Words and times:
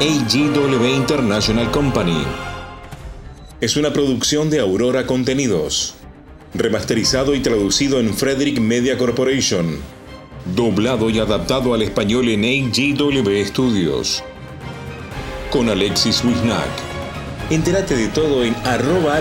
AGW 0.00 0.84
International 0.94 1.68
Company. 1.72 2.22
Es 3.60 3.76
una 3.76 3.92
producción 3.92 4.48
de 4.48 4.60
Aurora 4.60 5.06
Contenidos. 5.06 5.96
Remasterizado 6.54 7.34
y 7.34 7.40
traducido 7.40 7.98
en 7.98 8.14
Frederick 8.14 8.60
Media 8.60 8.96
Corporation. 8.96 9.80
Doblado 10.54 11.10
y 11.10 11.18
adaptado 11.18 11.74
al 11.74 11.82
español 11.82 12.28
en 12.28 12.44
AGW 12.44 13.44
Studios. 13.44 14.22
Con 15.50 15.68
Alexis 15.68 16.22
Wisnack. 16.24 16.70
Entérate 17.50 17.96
de 17.96 18.06
todo 18.06 18.44
en 18.44 18.54
arroba. 18.64 19.18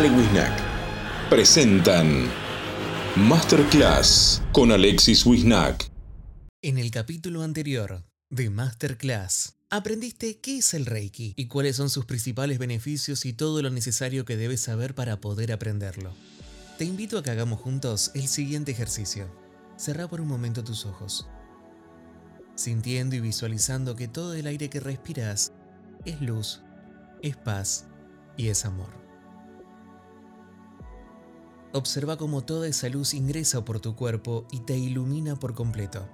Presentan 1.31 2.27
Masterclass 3.15 4.43
con 4.51 4.71
Alexis 4.71 5.25
Wisnack. 5.25 5.89
En 6.61 6.77
el 6.77 6.91
capítulo 6.91 7.41
anterior 7.41 8.03
de 8.29 8.51
Masterclass, 8.51 9.56
aprendiste 9.69 10.39
qué 10.39 10.59
es 10.59 10.73
el 10.73 10.85
Reiki 10.85 11.33
y 11.35 11.47
cuáles 11.47 11.75
son 11.75 11.89
sus 11.89 12.05
principales 12.05 12.57
beneficios 12.57 13.25
y 13.25 13.33
todo 13.33 13.61
lo 13.61 13.69
necesario 13.69 14.23
que 14.23 14.37
debes 14.37 14.61
saber 14.61 14.95
para 14.95 15.19
poder 15.19 15.51
aprenderlo. 15.51 16.13
Te 16.77 16.85
invito 16.85 17.17
a 17.17 17.23
que 17.23 17.31
hagamos 17.31 17.59
juntos 17.59 18.11
el 18.13 18.27
siguiente 18.27 18.71
ejercicio. 18.71 19.27
Cerra 19.75 20.07
por 20.07 20.21
un 20.21 20.27
momento 20.27 20.63
tus 20.63 20.85
ojos, 20.85 21.27
sintiendo 22.55 23.15
y 23.15 23.19
visualizando 23.19 23.95
que 23.95 24.07
todo 24.07 24.33
el 24.33 24.47
aire 24.47 24.69
que 24.69 24.79
respiras 24.79 25.51
es 26.05 26.21
luz, 26.21 26.61
es 27.21 27.35
paz 27.35 27.85
y 28.37 28.47
es 28.47 28.65
amor. 28.65 28.89
Observa 31.73 32.17
cómo 32.17 32.43
toda 32.43 32.67
esa 32.67 32.89
luz 32.89 33.13
ingresa 33.13 33.63
por 33.65 33.79
tu 33.79 33.95
cuerpo 33.95 34.47
y 34.51 34.61
te 34.61 34.77
ilumina 34.77 35.35
por 35.35 35.53
completo. 35.53 36.07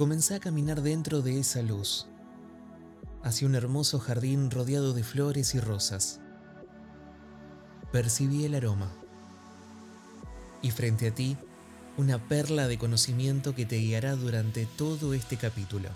Comenzá 0.00 0.36
a 0.36 0.40
caminar 0.40 0.80
dentro 0.80 1.20
de 1.20 1.38
esa 1.38 1.60
luz, 1.60 2.06
hacia 3.22 3.46
un 3.46 3.54
hermoso 3.54 3.98
jardín 3.98 4.50
rodeado 4.50 4.94
de 4.94 5.04
flores 5.04 5.54
y 5.54 5.60
rosas. 5.60 6.22
Percibí 7.92 8.46
el 8.46 8.54
aroma. 8.54 8.90
Y 10.62 10.70
frente 10.70 11.08
a 11.08 11.14
ti, 11.14 11.36
una 11.98 12.28
perla 12.28 12.66
de 12.66 12.78
conocimiento 12.78 13.54
que 13.54 13.66
te 13.66 13.76
guiará 13.76 14.16
durante 14.16 14.64
todo 14.64 15.12
este 15.12 15.36
capítulo. 15.36 15.90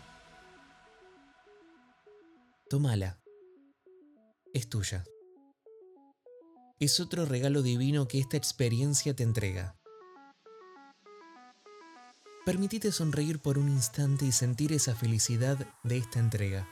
Tómala. 2.68 3.18
Es 4.52 4.68
tuya. 4.68 5.02
Es 6.78 7.00
otro 7.00 7.24
regalo 7.24 7.62
divino 7.62 8.06
que 8.06 8.18
esta 8.18 8.36
experiencia 8.36 9.16
te 9.16 9.22
entrega. 9.22 9.78
Permitite 12.44 12.92
sonreír 12.92 13.38
por 13.38 13.56
un 13.56 13.70
instante 13.70 14.26
y 14.26 14.32
sentir 14.32 14.74
esa 14.74 14.94
felicidad 14.94 15.66
de 15.82 15.96
esta 15.96 16.18
entrega. 16.18 16.68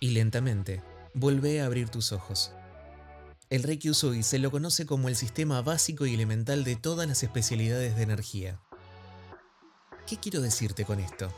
Y 0.00 0.10
lentamente, 0.10 0.82
vuelve 1.14 1.60
a 1.60 1.66
abrir 1.66 1.88
tus 1.88 2.10
ojos. 2.10 2.50
El 3.48 3.62
Reiki 3.62 3.90
Usui 3.90 4.24
se 4.24 4.40
lo 4.40 4.50
conoce 4.50 4.86
como 4.86 5.08
el 5.08 5.14
sistema 5.14 5.62
básico 5.62 6.04
y 6.04 6.14
elemental 6.14 6.64
de 6.64 6.74
todas 6.74 7.06
las 7.06 7.22
especialidades 7.22 7.94
de 7.94 8.02
energía. 8.02 8.60
¿Qué 10.08 10.16
quiero 10.16 10.40
decirte 10.40 10.84
con 10.84 10.98
esto? 10.98 11.32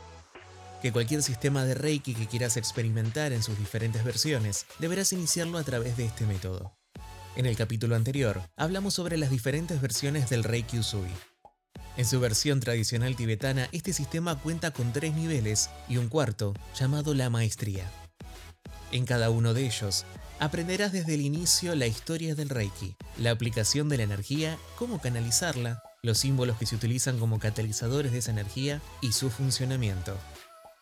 Que 0.81 0.91
cualquier 0.91 1.21
sistema 1.21 1.65
de 1.65 1.75
Reiki 1.75 2.15
que 2.15 2.25
quieras 2.25 2.57
experimentar 2.57 3.31
en 3.31 3.43
sus 3.43 3.59
diferentes 3.59 4.03
versiones, 4.03 4.65
deberás 4.79 5.13
iniciarlo 5.13 5.59
a 5.59 5.63
través 5.63 5.97
de 5.97 6.05
este 6.05 6.25
método. 6.25 6.73
En 7.35 7.47
el 7.47 7.55
capítulo 7.55 7.95
anterior, 7.95 8.41
hablamos 8.55 8.93
sobre 8.93 9.17
las 9.17 9.31
diferentes 9.31 9.81
versiones 9.81 10.29
del 10.29 10.43
Reiki 10.43 10.77
Usui. 10.77 11.09
En 11.97 12.05
su 12.05 12.19
versión 12.19 12.59
tradicional 12.59 13.15
tibetana, 13.15 13.69
este 13.71 13.91
sistema 13.91 14.39
cuenta 14.39 14.69
con 14.69 14.93
tres 14.93 15.15
niveles 15.15 15.71
y 15.89 15.97
un 15.97 16.09
cuarto, 16.09 16.53
llamado 16.77 17.15
la 17.15 17.31
maestría. 17.31 17.89
En 18.91 19.05
cada 19.05 19.31
uno 19.31 19.55
de 19.55 19.65
ellos, 19.65 20.05
aprenderás 20.39 20.91
desde 20.91 21.15
el 21.15 21.21
inicio 21.21 21.73
la 21.73 21.87
historia 21.87 22.35
del 22.35 22.49
Reiki, 22.49 22.95
la 23.17 23.31
aplicación 23.31 23.89
de 23.89 23.97
la 23.97 24.03
energía, 24.03 24.59
cómo 24.77 25.01
canalizarla, 25.01 25.81
los 26.03 26.19
símbolos 26.19 26.59
que 26.59 26.67
se 26.67 26.75
utilizan 26.75 27.17
como 27.17 27.39
catalizadores 27.39 28.11
de 28.11 28.19
esa 28.19 28.31
energía 28.31 28.79
y 29.01 29.13
su 29.13 29.31
funcionamiento 29.31 30.15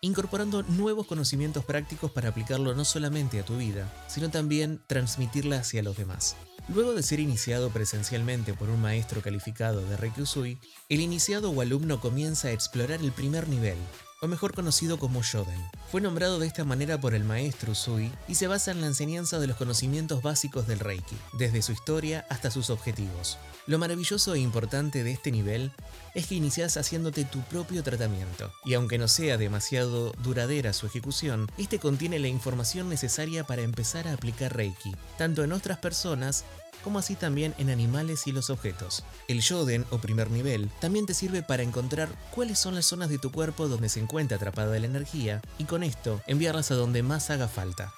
incorporando 0.02 0.64
nuevos 0.64 1.06
conocimientos 1.06 1.64
prácticos 1.64 2.12
para 2.12 2.30
aplicarlo 2.30 2.74
no 2.74 2.84
solamente 2.84 3.40
a 3.40 3.46
tu 3.46 3.58
vida, 3.58 3.88
sino 4.08 4.30
también 4.30 4.81
transmitirla 4.88 5.58
hacia 5.58 5.84
los 5.84 5.96
demás. 5.96 6.36
Luego 6.74 6.94
de 6.94 7.04
ser 7.04 7.20
iniciado 7.20 7.70
presencialmente 7.70 8.54
por 8.54 8.70
un 8.70 8.82
maestro 8.82 9.22
calificado 9.22 9.82
de 9.82 9.98
Reiki 9.98 10.22
Usui, 10.22 10.58
el 10.88 11.02
iniciado 11.02 11.52
o 11.52 11.59
alumno 11.59 12.00
comienza 12.00 12.48
a 12.48 12.52
explorar 12.52 13.02
el 13.02 13.12
primer 13.12 13.50
nivel, 13.50 13.78
o 14.22 14.28
mejor 14.28 14.54
conocido 14.54 15.00
como 15.00 15.24
Shoden. 15.24 15.59
Fue 15.90 16.00
nombrado 16.00 16.38
de 16.38 16.46
esta 16.46 16.64
manera 16.64 17.02
por 17.02 17.16
el 17.16 17.24
maestro 17.24 17.72
Usui 17.72 18.12
y 18.28 18.36
se 18.36 18.48
basa 18.48 18.72
en 18.72 18.80
la 18.80 18.88
enseñanza 18.88 19.40
de 19.40 19.48
los 19.48 19.58
conocimientos 19.58 20.22
básicos 20.22 20.68
del 20.68 20.80
Reiki, 20.80 21.18
desde 21.34 21.64
su 21.64 21.72
historia 21.72 22.26
hasta 22.30 22.52
sus 22.52 22.70
objetivos. 22.70 23.40
Lo 23.66 23.80
maravilloso 23.80 24.36
e 24.36 24.40
importante 24.40 25.04
de 25.04 25.12
este 25.12 25.31
nivel 25.31 25.72
es 26.14 26.28
que 26.28 26.36
inicias 26.36 26.78
haciéndote 26.78 27.26
tu 27.26 27.42
propio 27.42 27.81
tratamiento, 27.81 28.52
y 28.64 28.76
aunque 28.76 29.00
no 29.00 29.08
sea 29.08 29.38
demasiado 29.38 30.12
duradera 30.24 30.74
su 30.74 30.86
ejecución, 30.86 31.50
este 31.58 31.80
contiene 31.80 32.20
la 32.20 32.28
información 32.28 32.90
necesaria 32.90 33.44
para 33.46 33.64
empezar 33.64 34.08
a 34.08 34.14
aplicar 34.14 34.56
Reiki, 34.56 34.96
tanto 35.18 35.44
en 35.44 35.52
otras 35.52 35.80
personas 35.80 36.46
como 36.84 37.00
así 37.00 37.16
también 37.16 37.53
en 37.58 37.69
animales 37.69 38.28
y 38.28 38.31
los 38.31 38.50
objetos. 38.50 39.03
El 39.28 39.40
Shoden 39.40 39.86
o 39.90 40.00
primer 40.00 40.31
nivel 40.31 40.69
también 40.80 41.06
te 41.06 41.14
sirve 41.14 41.42
para 41.44 41.64
encontrar 41.64 42.09
cuáles 42.34 42.59
son 42.59 42.75
las 42.75 42.86
zonas 42.86 43.09
de 43.09 43.18
tu 43.18 43.31
cuerpo 43.31 43.68
donde 43.68 43.90
se 43.90 44.00
encuentra 44.00 44.38
atrapada 44.38 44.80
la 44.80 44.86
energía 44.86 45.42
y 45.58 45.66
con 45.66 45.84
esto 45.84 46.22
enviarlas 46.28 46.72
a 46.72 46.75
donde 46.75 47.03
más 47.03 47.30
haga 47.30 47.47
falta. 47.47 47.94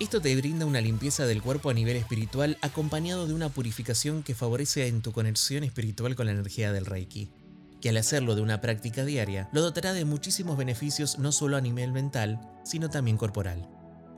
Esto 0.00 0.20
te 0.20 0.34
brinda 0.34 0.66
una 0.66 0.80
limpieza 0.80 1.24
del 1.24 1.40
cuerpo 1.40 1.70
a 1.70 1.74
nivel 1.74 1.96
espiritual 1.96 2.58
acompañado 2.62 3.28
de 3.28 3.34
una 3.34 3.48
purificación 3.48 4.24
que 4.24 4.34
favorece 4.34 4.88
en 4.88 5.02
tu 5.02 5.12
conexión 5.12 5.62
espiritual 5.62 6.16
con 6.16 6.26
la 6.26 6.32
energía 6.32 6.72
del 6.72 6.84
Reiki, 6.84 7.30
que 7.80 7.90
al 7.90 7.96
hacerlo 7.96 8.34
de 8.34 8.42
una 8.42 8.60
práctica 8.60 9.04
diaria 9.04 9.48
lo 9.52 9.62
dotará 9.62 9.92
de 9.92 10.04
muchísimos 10.04 10.56
beneficios 10.56 11.18
no 11.18 11.30
solo 11.30 11.56
a 11.56 11.60
nivel 11.60 11.92
mental, 11.92 12.40
sino 12.64 12.90
también 12.90 13.16
corporal. 13.16 13.68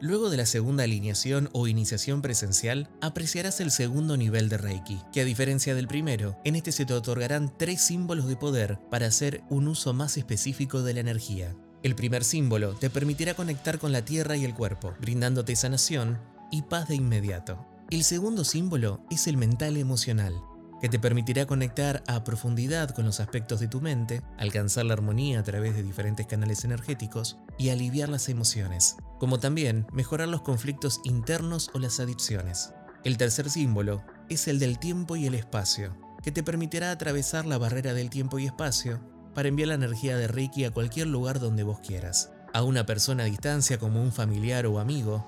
Luego 0.00 0.28
de 0.28 0.36
la 0.36 0.44
segunda 0.44 0.84
alineación 0.84 1.48
o 1.52 1.66
iniciación 1.66 2.20
presencial, 2.20 2.90
apreciarás 3.00 3.60
el 3.60 3.70
segundo 3.70 4.16
nivel 4.16 4.50
de 4.50 4.58
Reiki, 4.58 5.00
que 5.10 5.22
a 5.22 5.24
diferencia 5.24 5.74
del 5.74 5.88
primero, 5.88 6.38
en 6.44 6.54
este 6.54 6.70
se 6.70 6.84
te 6.84 6.92
otorgarán 6.92 7.52
tres 7.56 7.80
símbolos 7.80 8.28
de 8.28 8.36
poder 8.36 8.78
para 8.90 9.06
hacer 9.06 9.42
un 9.48 9.68
uso 9.68 9.94
más 9.94 10.18
específico 10.18 10.82
de 10.82 10.94
la 10.94 11.00
energía. 11.00 11.56
El 11.82 11.94
primer 11.94 12.24
símbolo 12.24 12.74
te 12.74 12.90
permitirá 12.90 13.34
conectar 13.34 13.78
con 13.78 13.92
la 13.92 14.04
tierra 14.04 14.36
y 14.36 14.44
el 14.44 14.54
cuerpo, 14.54 14.94
brindándote 15.00 15.56
sanación 15.56 16.20
y 16.50 16.62
paz 16.62 16.88
de 16.88 16.96
inmediato. 16.96 17.66
El 17.90 18.04
segundo 18.04 18.44
símbolo 18.44 19.00
es 19.10 19.26
el 19.28 19.36
mental 19.36 19.76
emocional, 19.76 20.34
que 20.80 20.88
te 20.88 20.98
permitirá 20.98 21.46
conectar 21.46 22.02
a 22.06 22.24
profundidad 22.24 22.90
con 22.90 23.06
los 23.06 23.20
aspectos 23.20 23.60
de 23.60 23.68
tu 23.68 23.80
mente, 23.80 24.22
alcanzar 24.38 24.84
la 24.84 24.94
armonía 24.94 25.40
a 25.40 25.42
través 25.42 25.74
de 25.74 25.82
diferentes 25.82 26.26
canales 26.26 26.64
energéticos 26.64 27.38
y 27.58 27.70
aliviar 27.70 28.08
las 28.08 28.28
emociones, 28.28 28.96
como 29.18 29.40
también 29.40 29.86
mejorar 29.92 30.28
los 30.28 30.42
conflictos 30.42 31.00
internos 31.04 31.70
o 31.74 31.78
las 31.78 32.00
adicciones. 32.00 32.72
El 33.04 33.16
tercer 33.16 33.50
símbolo 33.50 34.02
es 34.28 34.48
el 34.48 34.58
del 34.58 34.78
tiempo 34.78 35.16
y 35.16 35.26
el 35.26 35.34
espacio, 35.34 35.96
que 36.22 36.32
te 36.32 36.42
permitirá 36.42 36.90
atravesar 36.90 37.46
la 37.46 37.58
barrera 37.58 37.94
del 37.94 38.10
tiempo 38.10 38.38
y 38.38 38.46
espacio 38.46 39.00
para 39.34 39.48
enviar 39.48 39.68
la 39.68 39.74
energía 39.74 40.16
de 40.16 40.28
Reiki 40.28 40.64
a 40.64 40.72
cualquier 40.72 41.06
lugar 41.06 41.40
donde 41.40 41.62
vos 41.62 41.78
quieras. 41.80 42.32
A 42.52 42.62
una 42.62 42.86
persona 42.86 43.24
a 43.24 43.26
distancia 43.26 43.78
como 43.78 44.02
un 44.02 44.12
familiar 44.12 44.66
o 44.66 44.78
amigo, 44.78 45.26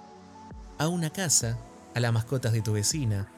a 0.79 0.89
una 0.89 1.11
casa, 1.11 1.59
a 1.95 2.01
las 2.01 2.13
mascotas 2.13 2.53
de 2.53 2.63
tu 2.63 2.73
vecina 2.73 3.29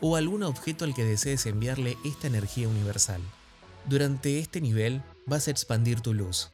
o 0.00 0.16
algún 0.16 0.42
objeto 0.42 0.84
al 0.84 0.94
que 0.94 1.04
desees 1.04 1.46
enviarle 1.46 1.96
esta 2.04 2.26
energía 2.26 2.68
universal. 2.68 3.20
Durante 3.88 4.38
este 4.38 4.60
nivel 4.60 5.02
vas 5.26 5.48
a 5.48 5.50
expandir 5.50 6.00
tu 6.00 6.14
luz, 6.14 6.52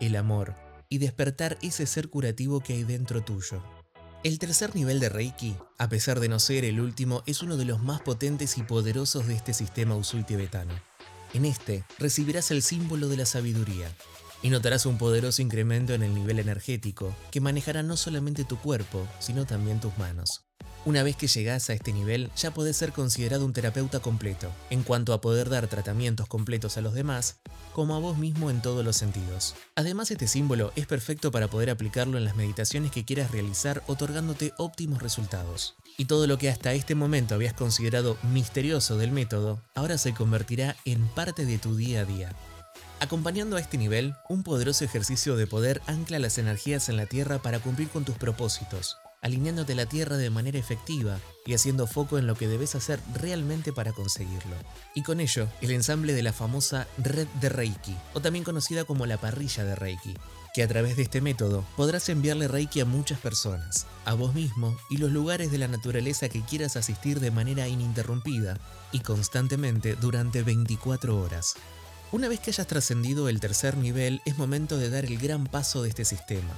el 0.00 0.16
amor 0.16 0.54
y 0.88 0.98
despertar 0.98 1.58
ese 1.62 1.86
ser 1.86 2.08
curativo 2.08 2.60
que 2.60 2.74
hay 2.74 2.84
dentro 2.84 3.22
tuyo. 3.22 3.62
El 4.24 4.38
tercer 4.38 4.74
nivel 4.74 4.98
de 4.98 5.08
Reiki, 5.08 5.56
a 5.78 5.88
pesar 5.88 6.18
de 6.18 6.28
no 6.28 6.40
ser 6.40 6.64
el 6.64 6.80
último, 6.80 7.22
es 7.26 7.42
uno 7.42 7.56
de 7.56 7.64
los 7.64 7.82
más 7.82 8.00
potentes 8.00 8.58
y 8.58 8.62
poderosos 8.62 9.26
de 9.26 9.34
este 9.34 9.54
sistema 9.54 9.94
Usui 9.94 10.24
tibetano. 10.24 10.74
En 11.34 11.44
este 11.44 11.84
recibirás 11.98 12.50
el 12.50 12.62
símbolo 12.62 13.08
de 13.08 13.16
la 13.18 13.26
sabiduría 13.26 13.92
y 14.42 14.50
notarás 14.50 14.86
un 14.86 14.98
poderoso 14.98 15.42
incremento 15.42 15.94
en 15.94 16.02
el 16.02 16.14
nivel 16.14 16.38
energético 16.38 17.14
que 17.30 17.40
manejará 17.40 17.82
no 17.82 17.96
solamente 17.96 18.44
tu 18.44 18.58
cuerpo, 18.58 19.06
sino 19.20 19.46
también 19.46 19.80
tus 19.80 19.96
manos. 19.98 20.47
Una 20.88 21.02
vez 21.02 21.16
que 21.16 21.26
llegas 21.26 21.68
a 21.68 21.74
este 21.74 21.92
nivel, 21.92 22.30
ya 22.34 22.50
podés 22.50 22.78
ser 22.78 22.94
considerado 22.94 23.44
un 23.44 23.52
terapeuta 23.52 24.00
completo, 24.00 24.50
en 24.70 24.82
cuanto 24.82 25.12
a 25.12 25.20
poder 25.20 25.50
dar 25.50 25.66
tratamientos 25.66 26.26
completos 26.28 26.78
a 26.78 26.80
los 26.80 26.94
demás, 26.94 27.40
como 27.74 27.94
a 27.94 27.98
vos 27.98 28.16
mismo 28.16 28.48
en 28.48 28.62
todos 28.62 28.82
los 28.82 28.96
sentidos. 28.96 29.54
Además, 29.74 30.10
este 30.10 30.26
símbolo 30.26 30.72
es 30.76 30.86
perfecto 30.86 31.30
para 31.30 31.48
poder 31.48 31.68
aplicarlo 31.68 32.16
en 32.16 32.24
las 32.24 32.36
meditaciones 32.36 32.90
que 32.90 33.04
quieras 33.04 33.32
realizar, 33.32 33.82
otorgándote 33.86 34.54
óptimos 34.56 35.02
resultados. 35.02 35.74
Y 35.98 36.06
todo 36.06 36.26
lo 36.26 36.38
que 36.38 36.48
hasta 36.48 36.72
este 36.72 36.94
momento 36.94 37.34
habías 37.34 37.52
considerado 37.52 38.16
misterioso 38.22 38.96
del 38.96 39.12
método, 39.12 39.60
ahora 39.74 39.98
se 39.98 40.14
convertirá 40.14 40.74
en 40.86 41.06
parte 41.08 41.44
de 41.44 41.58
tu 41.58 41.76
día 41.76 42.00
a 42.00 42.04
día. 42.06 42.32
Acompañando 43.00 43.56
a 43.56 43.60
este 43.60 43.76
nivel, 43.76 44.14
un 44.30 44.42
poderoso 44.42 44.86
ejercicio 44.86 45.36
de 45.36 45.46
poder 45.46 45.82
ancla 45.86 46.18
las 46.18 46.38
energías 46.38 46.88
en 46.88 46.96
la 46.96 47.04
Tierra 47.04 47.42
para 47.42 47.58
cumplir 47.58 47.90
con 47.90 48.06
tus 48.06 48.16
propósitos, 48.16 48.96
alineándote 49.20 49.74
la 49.74 49.86
Tierra 49.86 50.16
de 50.16 50.30
manera 50.30 50.58
efectiva 50.58 51.18
y 51.44 51.54
haciendo 51.54 51.86
foco 51.86 52.18
en 52.18 52.26
lo 52.26 52.34
que 52.34 52.48
debes 52.48 52.74
hacer 52.74 53.00
realmente 53.14 53.72
para 53.72 53.92
conseguirlo. 53.92 54.54
Y 54.94 55.02
con 55.02 55.20
ello, 55.20 55.48
el 55.60 55.70
ensamble 55.70 56.12
de 56.12 56.22
la 56.22 56.32
famosa 56.32 56.86
red 56.98 57.26
de 57.40 57.48
Reiki, 57.48 57.96
o 58.14 58.20
también 58.20 58.44
conocida 58.44 58.84
como 58.84 59.06
la 59.06 59.18
parrilla 59.18 59.64
de 59.64 59.74
Reiki, 59.74 60.14
que 60.54 60.62
a 60.62 60.68
través 60.68 60.96
de 60.96 61.02
este 61.02 61.20
método 61.20 61.64
podrás 61.76 62.08
enviarle 62.08 62.48
Reiki 62.48 62.80
a 62.80 62.84
muchas 62.84 63.18
personas, 63.18 63.86
a 64.04 64.14
vos 64.14 64.34
mismo 64.34 64.76
y 64.90 64.96
los 64.96 65.10
lugares 65.10 65.50
de 65.50 65.58
la 65.58 65.68
naturaleza 65.68 66.28
que 66.28 66.42
quieras 66.42 66.76
asistir 66.76 67.20
de 67.20 67.30
manera 67.30 67.68
ininterrumpida 67.68 68.58
y 68.92 69.00
constantemente 69.00 69.94
durante 69.96 70.42
24 70.42 71.20
horas. 71.20 71.54
Una 72.10 72.28
vez 72.28 72.40
que 72.40 72.50
hayas 72.50 72.66
trascendido 72.66 73.28
el 73.28 73.38
tercer 73.38 73.76
nivel, 73.76 74.22
es 74.24 74.38
momento 74.38 74.78
de 74.78 74.88
dar 74.88 75.04
el 75.04 75.18
gran 75.18 75.46
paso 75.46 75.82
de 75.82 75.90
este 75.90 76.06
sistema 76.06 76.54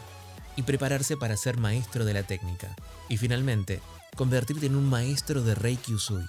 y 0.56 0.62
prepararse 0.62 1.16
para 1.16 1.36
ser 1.36 1.56
maestro 1.56 2.04
de 2.04 2.14
la 2.14 2.22
técnica. 2.22 2.74
Y 3.08 3.16
finalmente, 3.16 3.80
convertirte 4.16 4.66
en 4.66 4.76
un 4.76 4.88
maestro 4.88 5.42
de 5.42 5.54
Reiki 5.54 5.94
Usui. 5.94 6.24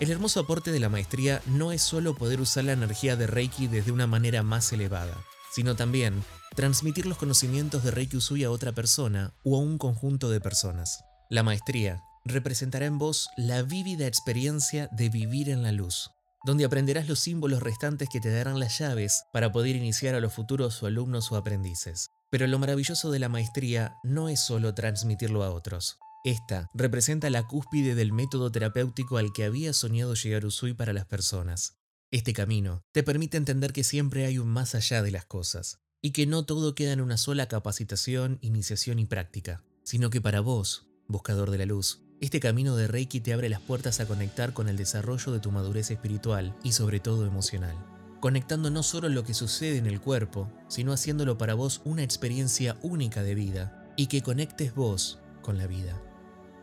El 0.00 0.10
hermoso 0.10 0.40
aporte 0.40 0.72
de 0.72 0.80
la 0.80 0.88
maestría 0.88 1.40
no 1.46 1.72
es 1.72 1.82
solo 1.82 2.14
poder 2.14 2.40
usar 2.40 2.64
la 2.64 2.72
energía 2.72 3.16
de 3.16 3.26
Reiki 3.26 3.66
desde 3.68 3.92
una 3.92 4.06
manera 4.06 4.42
más 4.42 4.72
elevada, 4.72 5.16
sino 5.52 5.76
también 5.76 6.24
transmitir 6.56 7.06
los 7.06 7.18
conocimientos 7.18 7.84
de 7.84 7.90
Reiki 7.90 8.16
Usui 8.16 8.44
a 8.44 8.50
otra 8.50 8.72
persona 8.72 9.34
o 9.44 9.56
a 9.56 9.60
un 9.60 9.78
conjunto 9.78 10.30
de 10.30 10.40
personas. 10.40 11.04
La 11.30 11.42
maestría 11.42 12.02
representará 12.24 12.86
en 12.86 12.98
vos 12.98 13.28
la 13.36 13.62
vívida 13.62 14.06
experiencia 14.06 14.88
de 14.92 15.08
vivir 15.08 15.50
en 15.50 15.62
la 15.62 15.72
luz, 15.72 16.10
donde 16.44 16.64
aprenderás 16.64 17.08
los 17.08 17.20
símbolos 17.20 17.62
restantes 17.62 18.08
que 18.08 18.20
te 18.20 18.30
darán 18.30 18.58
las 18.58 18.78
llaves 18.78 19.24
para 19.32 19.52
poder 19.52 19.76
iniciar 19.76 20.14
a 20.14 20.20
los 20.20 20.32
futuros 20.32 20.82
o 20.82 20.86
alumnos 20.86 21.30
o 21.32 21.36
aprendices. 21.36 22.10
Pero 22.34 22.48
lo 22.48 22.58
maravilloso 22.58 23.12
de 23.12 23.20
la 23.20 23.28
maestría 23.28 24.00
no 24.02 24.28
es 24.28 24.40
solo 24.40 24.74
transmitirlo 24.74 25.44
a 25.44 25.52
otros. 25.52 25.98
Esta 26.24 26.68
representa 26.74 27.30
la 27.30 27.46
cúspide 27.46 27.94
del 27.94 28.12
método 28.12 28.50
terapéutico 28.50 29.18
al 29.18 29.32
que 29.32 29.44
había 29.44 29.72
soñado 29.72 30.14
llegar 30.14 30.44
Usui 30.44 30.74
para 30.74 30.92
las 30.92 31.06
personas. 31.06 31.78
Este 32.10 32.32
camino 32.32 32.82
te 32.90 33.04
permite 33.04 33.36
entender 33.36 33.72
que 33.72 33.84
siempre 33.84 34.26
hay 34.26 34.38
un 34.40 34.48
más 34.48 34.74
allá 34.74 35.00
de 35.00 35.12
las 35.12 35.26
cosas, 35.26 35.78
y 36.02 36.10
que 36.10 36.26
no 36.26 36.44
todo 36.44 36.74
queda 36.74 36.90
en 36.90 37.00
una 37.00 37.18
sola 37.18 37.46
capacitación, 37.46 38.40
iniciación 38.40 38.98
y 38.98 39.06
práctica, 39.06 39.62
sino 39.84 40.10
que 40.10 40.20
para 40.20 40.40
vos, 40.40 40.88
buscador 41.06 41.52
de 41.52 41.58
la 41.58 41.66
luz, 41.66 42.02
este 42.20 42.40
camino 42.40 42.74
de 42.74 42.88
Reiki 42.88 43.20
te 43.20 43.32
abre 43.32 43.48
las 43.48 43.60
puertas 43.60 44.00
a 44.00 44.08
conectar 44.08 44.52
con 44.52 44.68
el 44.68 44.76
desarrollo 44.76 45.30
de 45.30 45.38
tu 45.38 45.52
madurez 45.52 45.92
espiritual 45.92 46.52
y 46.64 46.72
sobre 46.72 46.98
todo 46.98 47.26
emocional, 47.28 47.76
conectando 48.24 48.70
no 48.70 48.82
solo 48.82 49.10
lo 49.10 49.22
que 49.22 49.34
sucede 49.34 49.76
en 49.76 49.84
el 49.84 50.00
cuerpo, 50.00 50.50
sino 50.66 50.94
haciéndolo 50.94 51.36
para 51.36 51.52
vos 51.52 51.82
una 51.84 52.02
experiencia 52.02 52.78
única 52.80 53.22
de 53.22 53.34
vida 53.34 53.84
y 53.98 54.06
que 54.06 54.22
conectes 54.22 54.74
vos 54.74 55.18
con 55.42 55.58
la 55.58 55.66
vida. 55.66 56.00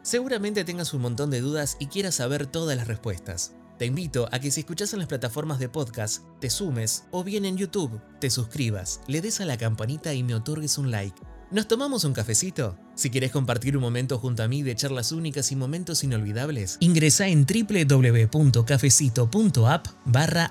Seguramente 0.02 0.64
tengas 0.64 0.92
un 0.96 1.04
montón 1.04 1.30
de 1.30 1.40
dudas 1.40 1.78
y 1.80 1.86
quieras 1.86 2.16
saber 2.16 2.48
todas 2.48 2.76
las 2.76 2.88
respuestas. 2.88 3.54
Te 3.78 3.86
invito 3.86 4.28
a 4.32 4.40
que 4.40 4.50
si 4.50 4.62
escuchas 4.62 4.92
en 4.94 5.00
las 5.00 5.08
plataformas 5.08 5.60
de 5.60 5.70
podcast, 5.70 6.24
te 6.40 6.50
sumes 6.50 7.04
o 7.12 7.24
bien 7.24 7.46
en 7.46 7.58
YouTube, 7.58 8.02
te 8.20 8.32
suscribas, 8.32 9.00
le 9.06 9.22
des 9.22 9.40
a 9.40 9.46
la 9.46 9.58
campanita 9.58 10.16
y 10.16 10.24
me 10.24 10.34
otorgues 10.34 10.80
un 10.80 10.90
like 10.90 11.22
¿Nos 11.52 11.68
tomamos 11.68 12.06
un 12.06 12.14
cafecito? 12.14 12.78
Si 12.96 13.10
quieres 13.10 13.34
compartir 13.34 13.76
un 13.76 13.84
momento 13.84 14.18
junto 14.18 14.42
a 14.42 14.48
mí 14.48 14.64
de 14.64 14.74
charlas 14.74 15.12
únicas 15.12 15.52
y 15.52 15.58
momentos 15.58 16.02
inolvidables, 16.02 16.78
ingresa 16.80 17.28
en 17.28 17.46
www.cafecito.app 17.46 19.88
barra 20.06 20.50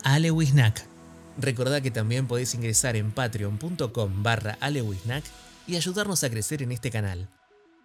Recordá 1.39 1.81
que 1.81 1.91
también 1.91 2.27
podés 2.27 2.55
ingresar 2.55 2.97
en 2.97 3.13
patreon.com 3.13 4.23
barra 4.23 4.59
alewisnack 4.61 5.25
y 5.67 5.77
ayudarnos 5.77 6.25
a 6.25 6.31
crecer 6.31 6.63
en 6.63 6.73
este 6.73 6.91
canal. 6.91 7.29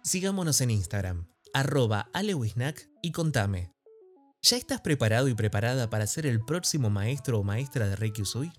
Sigámonos 0.02 0.60
en 0.60 0.70
Instagram, 0.70 1.26
arroba 1.52 2.08
alewisnack 2.12 2.88
y 3.02 3.12
contame. 3.12 3.72
¿Ya 4.42 4.56
estás 4.56 4.80
preparado 4.80 5.28
y 5.28 5.34
preparada 5.34 5.90
para 5.90 6.06
ser 6.06 6.26
el 6.26 6.40
próximo 6.40 6.90
maestro 6.90 7.40
o 7.40 7.42
maestra 7.42 7.88
de 7.88 7.96
Reiki 7.96 8.22
Usui? 8.22 8.52